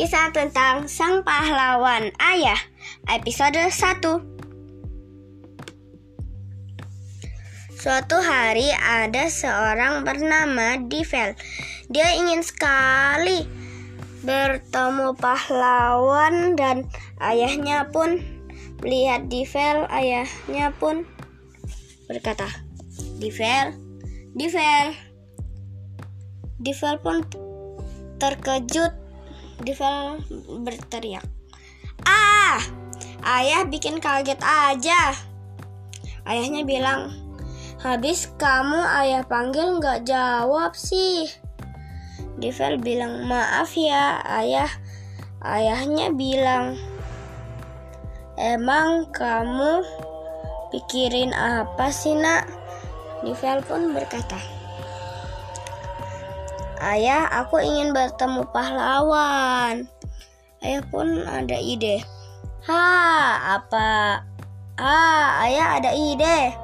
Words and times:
Kisah 0.00 0.32
tentang 0.32 0.88
sang 0.88 1.20
pahlawan. 1.28 2.08
Ayah 2.16 2.56
Episode 3.04 3.68
1 3.68 4.00
Suatu 7.76 8.16
hari 8.24 8.72
ada 8.80 9.28
seorang 9.28 10.00
bernama 10.00 10.80
Divel 10.88 11.36
Dia 11.92 12.16
ingin 12.16 12.40
sekali 12.40 13.44
bertemu 14.24 15.20
pahlawan 15.20 16.56
dan 16.56 16.88
ayahnya 17.20 17.92
pun. 17.92 18.24
Melihat 18.80 19.28
Divel 19.28 19.84
Ayahnya 19.92 20.72
pun 20.80 21.04
berkata 22.08 22.48
Divel, 23.20 23.76
Divel 24.32 24.96
Divel 26.56 26.96
pun 27.04 27.20
terkejut 28.16 28.99
Divel 29.60 30.24
berteriak. 30.64 31.24
Ah, 32.08 32.60
ayah 33.36 33.68
bikin 33.68 34.00
kaget 34.00 34.40
aja. 34.40 35.12
Ayahnya 36.24 36.64
bilang, 36.64 37.12
habis 37.80 38.28
kamu 38.40 38.80
ayah 39.04 39.24
panggil 39.24 39.76
nggak 39.76 40.08
jawab 40.08 40.72
sih. 40.72 41.28
Divel 42.40 42.80
bilang, 42.80 43.28
maaf 43.28 43.76
ya 43.76 44.20
ayah. 44.40 44.72
Ayahnya 45.40 46.12
bilang, 46.12 46.76
emang 48.36 49.08
kamu 49.12 49.84
pikirin 50.72 51.32
apa 51.32 51.88
sih 51.92 52.16
nak? 52.16 52.48
Divel 53.24 53.60
pun 53.64 53.92
berkata, 53.92 54.36
Ayah, 56.80 57.28
aku 57.44 57.60
ingin 57.60 57.92
bertemu 57.92 58.48
pahlawan. 58.56 59.84
Ayah 60.64 60.80
pun 60.88 61.28
ada 61.28 61.60
ide. 61.60 62.00
Ha, 62.64 62.88
apa? 63.60 64.24
Ah, 64.80 65.44
ayah 65.44 65.76
ada 65.76 65.92
ide. 65.92 66.56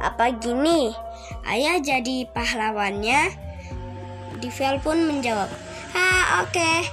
Apa 0.00 0.32
gini? 0.40 0.96
Ayah 1.44 1.84
jadi 1.84 2.24
pahlawannya? 2.32 3.28
Divel 4.40 4.80
pun 4.80 5.04
menjawab. 5.04 5.52
Ha, 5.92 6.40
oke. 6.40 6.48
Okay. 6.48 6.88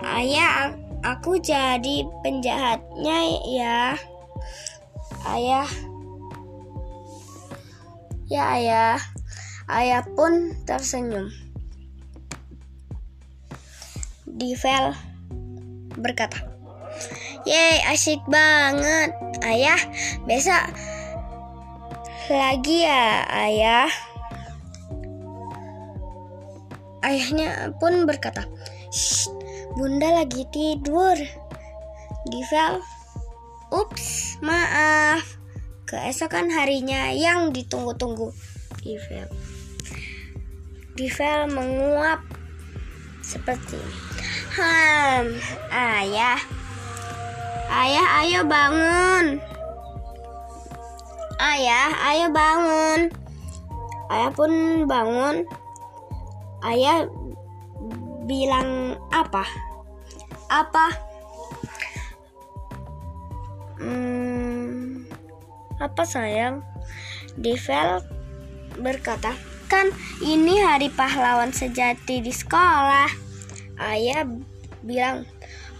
Ayah, 0.00 0.72
aku 1.04 1.44
jadi 1.44 2.08
penjahatnya 2.24 3.20
ya. 3.52 4.00
Ayah. 5.28 5.68
Ya, 8.32 8.42
ayah. 8.56 8.96
Ayah 9.68 10.08
pun 10.16 10.56
tersenyum. 10.64 11.51
Divel 14.32 14.96
berkata, 15.96 16.48
Yeay, 17.42 17.82
asik 17.90 18.22
banget. 18.28 19.12
Ayah, 19.42 19.80
besok 20.24 20.62
lagi 22.32 22.86
ya, 22.86 23.26
ayah. 23.28 23.90
Ayahnya 27.02 27.74
pun 27.82 28.06
berkata, 28.06 28.46
bunda 29.74 30.22
lagi 30.22 30.46
tidur. 30.54 31.18
Divel, 32.30 32.78
ups, 33.74 34.38
maaf. 34.38 35.20
Keesokan 35.84 36.48
harinya 36.54 37.10
yang 37.10 37.50
ditunggu-tunggu. 37.50 38.30
Divel. 38.80 39.28
Divel 40.94 41.40
menguap 41.50 42.22
seperti 43.20 43.76
ini. 43.76 44.11
Hmm, 44.52 45.32
ayah. 45.72 46.36
Ayah, 47.72 48.06
ayo 48.20 48.40
bangun. 48.44 49.40
Ayah, 51.40 51.88
ayo 52.12 52.26
bangun. 52.28 53.00
Ayah 54.12 54.30
pun 54.36 54.52
bangun. 54.84 55.48
Ayah 56.60 57.08
bilang 58.28 59.00
apa? 59.08 59.48
Apa? 60.52 61.00
Hmm, 63.80 65.08
apa 65.80 66.04
sayang? 66.04 66.60
Divel 67.40 68.04
berkata, 68.76 69.32
kan 69.72 69.88
ini 70.20 70.60
hari 70.60 70.92
pahlawan 70.92 71.56
sejati 71.56 72.20
di 72.20 72.36
sekolah. 72.36 73.08
Ayah 73.80 74.28
bilang, 74.82 75.26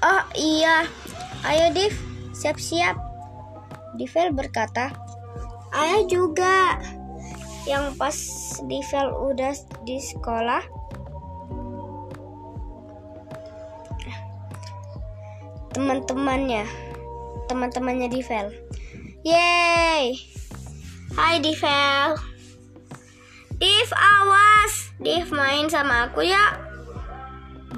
"Oh 0.03 0.23
iya, 0.35 0.87
ayo 1.47 1.71
Div, 1.75 1.95
siap-siap." 2.35 2.97
Divel 3.99 4.33
berkata, 4.33 4.95
"Ayah 5.75 6.03
juga." 6.09 6.79
Yang 7.63 7.95
pas 7.95 8.19
Divel 8.67 9.15
udah 9.15 9.55
di 9.87 10.03
sekolah, 10.03 10.67
teman-temannya, 15.73 16.69
teman-temannya 17.49 18.09
Divel. 18.13 18.53
Yeay! 19.25 20.19
Hai 21.17 21.41
Divel. 21.41 22.19
Div 23.57 23.91
awas, 23.95 24.91
Div 24.99 25.31
main 25.31 25.71
sama 25.71 26.11
aku 26.11 26.27
ya. 26.27 26.59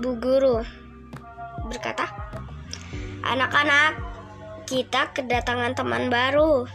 Bu 0.00 0.18
Guru 0.18 0.83
berkata, 1.74 2.06
"Anak-anak, 3.26 3.98
kita 4.70 5.10
kedatangan 5.10 5.74
teman 5.74 6.06
baru. 6.06 6.70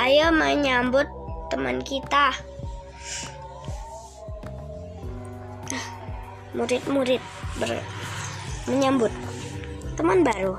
Ayo 0.00 0.32
menyambut 0.32 1.06
teman 1.52 1.84
kita." 1.84 2.32
Murid-murid 6.54 7.20
menyambut 8.70 9.10
teman 9.98 10.24
baru. 10.24 10.54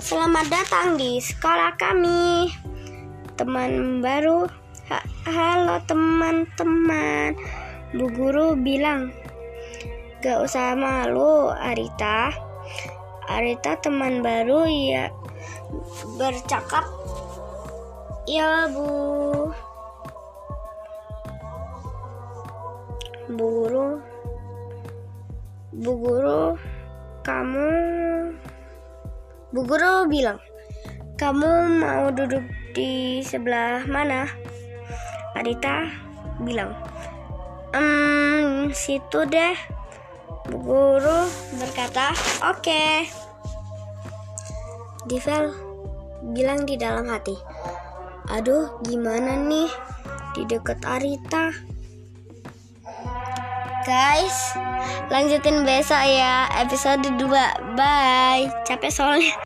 Selamat 0.00 0.48
datang 0.48 0.96
di 0.96 1.20
sekolah 1.20 1.76
kami. 1.76 2.48
Teman 3.36 4.00
baru, 4.00 4.48
halo 5.28 5.76
teman-teman. 5.84 7.36
Bu 7.92 8.08
guru 8.08 8.56
bilang, 8.56 9.12
Gak 10.26 10.42
usah 10.42 10.74
malu, 10.74 11.54
Arita. 11.54 12.34
Arita 13.30 13.78
teman 13.78 14.26
baru 14.26 14.66
ya 14.66 15.06
bercakap. 16.18 16.82
Ya, 18.26 18.66
Bu. 18.66 19.54
Bu 23.30 23.46
guru. 23.46 24.02
Bu 25.78 25.92
guru, 25.94 26.58
kamu 27.22 27.70
Bu 29.54 29.62
guru 29.62 30.10
bilang, 30.10 30.42
"Kamu 31.14 31.70
mau 31.78 32.10
duduk 32.10 32.42
di 32.74 33.22
sebelah 33.22 33.86
mana?" 33.86 34.26
Arita 35.38 35.86
bilang, 36.42 36.74
"Hmm, 37.70 38.74
situ 38.74 39.22
deh." 39.30 39.54
Guru 40.56 41.28
berkata, 41.60 42.16
"Oke." 42.48 42.64
Okay. 42.64 42.94
Divel 45.06 45.52
bilang 46.32 46.64
di 46.64 46.80
dalam 46.80 47.06
hati, 47.12 47.36
"Aduh, 48.32 48.80
gimana 48.82 49.36
nih 49.36 49.68
di 50.32 50.42
dekat 50.48 50.80
Arita?" 50.82 51.52
Guys, 53.86 54.56
lanjutin 55.14 55.62
besok 55.62 56.02
ya 56.02 56.50
episode 56.58 57.06
2. 57.06 57.78
Bye. 57.78 58.50
Capek 58.66 58.90
soalnya. 58.90 59.38